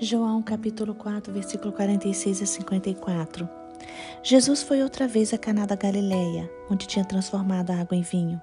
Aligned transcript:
João 0.00 0.40
capítulo 0.40 0.94
4, 0.94 1.32
versículo 1.32 1.72
46 1.72 2.42
a 2.42 2.46
54. 2.46 3.48
Jesus 4.22 4.62
foi 4.62 4.80
outra 4.80 5.08
vez 5.08 5.34
a 5.34 5.38
Caná 5.38 5.66
da 5.66 5.74
Galileia, 5.74 6.48
onde 6.70 6.86
tinha 6.86 7.04
transformado 7.04 7.72
a 7.72 7.80
água 7.80 7.96
em 7.96 8.02
vinho. 8.02 8.40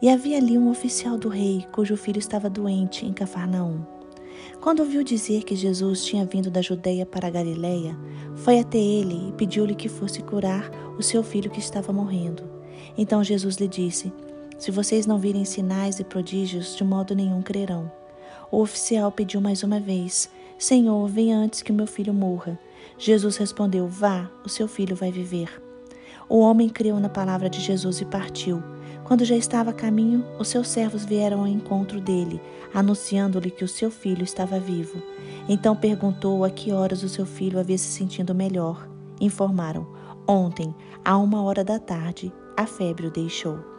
E 0.00 0.08
havia 0.08 0.38
ali 0.38 0.56
um 0.56 0.70
oficial 0.70 1.18
do 1.18 1.28
rei, 1.28 1.66
cujo 1.72 1.96
filho 1.96 2.20
estava 2.20 2.48
doente 2.48 3.04
em 3.04 3.12
Cafarnaum. 3.12 3.84
Quando 4.60 4.78
ouviu 4.78 5.02
dizer 5.02 5.42
que 5.42 5.56
Jesus 5.56 6.04
tinha 6.04 6.24
vindo 6.24 6.52
da 6.52 6.62
Judeia 6.62 7.04
para 7.04 7.26
a 7.26 7.30
Galileia, 7.30 7.98
foi 8.36 8.60
até 8.60 8.78
ele 8.78 9.30
e 9.30 9.32
pediu-lhe 9.32 9.74
que 9.74 9.88
fosse 9.88 10.22
curar 10.22 10.70
o 10.96 11.02
seu 11.02 11.24
filho 11.24 11.50
que 11.50 11.58
estava 11.58 11.92
morrendo. 11.92 12.48
Então 12.96 13.24
Jesus 13.24 13.56
lhe 13.56 13.66
disse: 13.66 14.12
Se 14.56 14.70
vocês 14.70 15.04
não 15.04 15.18
virem 15.18 15.44
sinais 15.44 15.98
e 15.98 16.04
prodígios, 16.04 16.76
de 16.76 16.84
modo 16.84 17.12
nenhum 17.12 17.42
crerão. 17.42 17.90
O 18.52 18.60
oficial 18.60 19.10
pediu 19.10 19.40
mais 19.40 19.64
uma 19.64 19.80
vez: 19.80 20.30
Senhor, 20.62 21.08
venha 21.08 21.36
antes 21.36 21.60
que 21.60 21.72
meu 21.72 21.88
filho 21.88 22.14
morra. 22.14 22.56
Jesus 22.96 23.36
respondeu: 23.36 23.88
Vá, 23.88 24.30
o 24.44 24.48
seu 24.48 24.68
filho 24.68 24.94
vai 24.94 25.10
viver. 25.10 25.60
O 26.28 26.38
homem 26.38 26.68
creu 26.68 27.00
na 27.00 27.08
palavra 27.08 27.50
de 27.50 27.60
Jesus 27.60 28.00
e 28.00 28.04
partiu. 28.04 28.62
Quando 29.02 29.24
já 29.24 29.34
estava 29.34 29.70
a 29.70 29.72
caminho, 29.74 30.24
os 30.38 30.46
seus 30.46 30.68
servos 30.68 31.04
vieram 31.04 31.40
ao 31.40 31.48
encontro 31.48 32.00
dele, 32.00 32.40
anunciando-lhe 32.72 33.50
que 33.50 33.64
o 33.64 33.68
seu 33.68 33.90
filho 33.90 34.22
estava 34.22 34.60
vivo. 34.60 35.02
Então 35.48 35.74
perguntou 35.74 36.44
a 36.44 36.50
que 36.50 36.70
horas 36.70 37.02
o 37.02 37.08
seu 37.08 37.26
filho 37.26 37.58
havia 37.58 37.76
se 37.76 37.90
sentido 37.90 38.32
melhor. 38.32 38.88
Informaram: 39.20 39.84
Ontem, 40.28 40.72
a 41.04 41.18
uma 41.18 41.42
hora 41.42 41.64
da 41.64 41.80
tarde, 41.80 42.32
a 42.56 42.66
febre 42.66 43.08
o 43.08 43.10
deixou. 43.10 43.71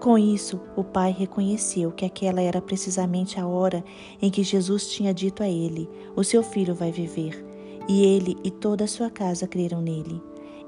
Com 0.00 0.18
isso, 0.18 0.60
o 0.76 0.84
pai 0.84 1.10
reconheceu 1.10 1.90
que 1.90 2.04
aquela 2.04 2.40
era 2.40 2.60
precisamente 2.60 3.40
a 3.40 3.46
hora 3.46 3.84
em 4.20 4.30
que 4.30 4.42
Jesus 4.42 4.90
tinha 4.90 5.12
dito 5.12 5.42
a 5.42 5.48
ele: 5.48 5.88
O 6.14 6.22
seu 6.22 6.42
filho 6.42 6.74
vai 6.74 6.92
viver. 6.92 7.44
E 7.88 8.04
ele 8.04 8.36
e 8.42 8.50
toda 8.50 8.84
a 8.84 8.88
sua 8.88 9.08
casa 9.08 9.46
creram 9.46 9.80
nele. 9.80 10.20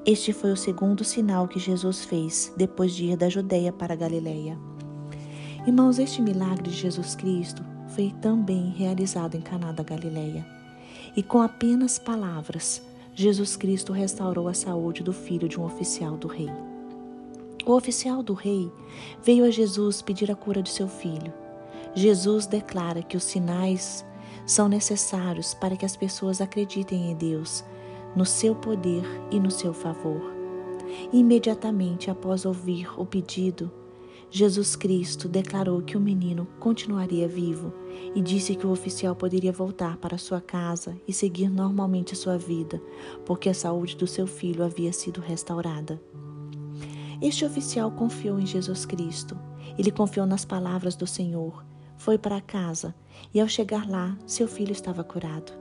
Este 0.07 0.33
foi 0.33 0.53
o 0.53 0.57
segundo 0.57 1.05
sinal 1.05 1.47
que 1.47 1.59
Jesus 1.59 2.05
fez 2.05 2.53
depois 2.57 2.95
de 2.95 3.07
ir 3.07 3.17
da 3.17 3.29
Judéia 3.29 3.73
para 3.73 3.93
a 3.93 3.97
Galiléia. 3.97 4.59
Irmãos, 5.67 5.99
este 5.99 6.23
milagre 6.23 6.71
de 6.71 6.77
Jesus 6.77 7.15
Cristo 7.15 7.63
foi 7.89 8.15
também 8.23 8.71
realizado 8.71 9.35
em 9.35 9.41
Caná 9.41 9.73
da 9.73 9.83
Galiléia. 9.83 10.47
E 11.17 11.23
com 11.23 11.43
apenas 11.43 11.99
palavras, 11.99 12.81
Jesus 13.15 13.57
Cristo 13.57 13.93
restaurou 13.93 14.49
a 14.49 14.55
saúde 14.55 15.03
do 15.03 15.13
filho 15.13 15.49
de 15.49 15.61
um 15.61 15.65
oficial 15.65 16.17
do 16.17 16.29
rei. 16.29 16.49
O 17.69 17.73
oficial 17.73 18.23
do 18.23 18.33
rei 18.33 18.73
veio 19.23 19.45
a 19.45 19.51
Jesus 19.51 20.01
pedir 20.01 20.31
a 20.31 20.35
cura 20.35 20.63
de 20.63 20.71
seu 20.71 20.89
filho. 20.89 21.35
Jesus 21.95 22.47
declara 22.47 23.03
que 23.03 23.15
os 23.15 23.23
sinais 23.23 24.07
são 24.47 24.71
necessários 24.71 25.53
para 25.53 25.77
que 25.77 25.85
as 25.85 25.95
pessoas 25.95 26.41
acreditem 26.41 27.11
em 27.11 27.15
Deus, 27.15 27.63
no 28.17 28.25
seu 28.25 28.55
poder 28.55 29.05
e 29.31 29.39
no 29.39 29.51
seu 29.51 29.75
favor. 29.75 30.33
Imediatamente 31.13 32.11
após 32.11 32.47
ouvir 32.47 32.89
o 32.99 33.05
pedido, 33.05 33.71
Jesus 34.31 34.75
Cristo 34.75 35.29
declarou 35.29 35.83
que 35.83 35.95
o 35.95 36.01
menino 36.01 36.49
continuaria 36.59 37.29
vivo 37.29 37.71
e 38.15 38.23
disse 38.23 38.55
que 38.55 38.67
o 38.67 38.71
oficial 38.71 39.15
poderia 39.15 39.53
voltar 39.53 39.99
para 39.99 40.17
sua 40.17 40.41
casa 40.41 40.97
e 41.07 41.13
seguir 41.13 41.51
normalmente 41.51 42.17
sua 42.17 42.39
vida, 42.39 42.81
porque 43.27 43.51
a 43.51 43.55
saúde 43.55 43.95
do 43.95 44.07
seu 44.07 44.27
filho 44.27 44.65
havia 44.65 44.91
sido 44.91 45.21
restaurada. 45.21 46.01
Este 47.21 47.45
oficial 47.45 47.91
confiou 47.91 48.39
em 48.39 48.47
Jesus 48.47 48.87
Cristo. 48.87 49.37
Ele 49.77 49.91
confiou 49.91 50.27
nas 50.27 50.45
palavras 50.45 50.95
do 50.95 51.07
Senhor. 51.07 51.65
Foi 51.97 52.17
para 52.17 52.41
casa 52.41 52.95
e, 53.35 53.41
ao 53.41 53.49
chegar 53.49 53.89
lá, 53.89 54.17
seu 54.25 54.47
filho 54.47 54.73
estava 54.73 55.03
curado. 55.03 55.53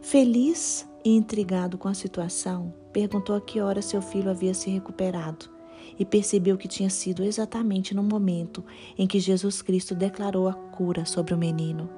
Feliz 0.00 0.88
e 1.04 1.10
intrigado 1.10 1.76
com 1.76 1.88
a 1.88 1.94
situação, 1.94 2.72
perguntou 2.92 3.34
a 3.34 3.40
que 3.40 3.60
hora 3.60 3.82
seu 3.82 4.00
filho 4.00 4.30
havia 4.30 4.54
se 4.54 4.70
recuperado 4.70 5.50
e 5.98 6.04
percebeu 6.04 6.56
que 6.56 6.68
tinha 6.68 6.88
sido 6.88 7.22
exatamente 7.24 7.94
no 7.94 8.02
momento 8.02 8.64
em 8.96 9.06
que 9.06 9.20
Jesus 9.20 9.62
Cristo 9.62 9.94
declarou 9.94 10.48
a 10.48 10.54
cura 10.54 11.04
sobre 11.04 11.34
o 11.34 11.38
menino. 11.38 11.90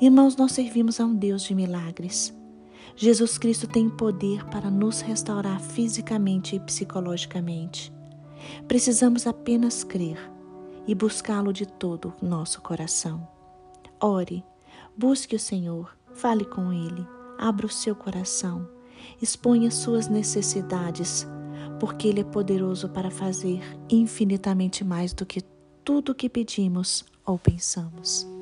Irmãos, 0.00 0.36
nós 0.36 0.52
servimos 0.52 1.00
a 1.00 1.06
um 1.06 1.14
Deus 1.14 1.42
de 1.42 1.54
milagres. 1.54 2.35
Jesus 2.94 3.36
Cristo 3.38 3.66
tem 3.66 3.88
poder 3.88 4.44
para 4.46 4.70
nos 4.70 5.00
restaurar 5.00 5.60
fisicamente 5.60 6.56
e 6.56 6.60
psicologicamente. 6.60 7.92
Precisamos 8.68 9.26
apenas 9.26 9.82
crer 9.82 10.18
e 10.86 10.94
buscá-lo 10.94 11.52
de 11.52 11.66
todo 11.66 12.14
o 12.22 12.26
nosso 12.26 12.60
coração. 12.60 13.26
Ore, 14.00 14.44
busque 14.96 15.34
o 15.34 15.40
Senhor, 15.40 15.96
fale 16.14 16.44
com 16.44 16.72
Ele, 16.72 17.06
abra 17.38 17.66
o 17.66 17.70
seu 17.70 17.94
coração, 17.94 18.68
exponha 19.20 19.70
suas 19.70 20.08
necessidades, 20.08 21.26
porque 21.80 22.08
Ele 22.08 22.20
é 22.20 22.24
poderoso 22.24 22.88
para 22.88 23.10
fazer 23.10 23.60
infinitamente 23.90 24.84
mais 24.84 25.12
do 25.12 25.26
que 25.26 25.42
tudo 25.84 26.12
o 26.12 26.14
que 26.14 26.28
pedimos 26.28 27.04
ou 27.24 27.38
pensamos. 27.38 28.35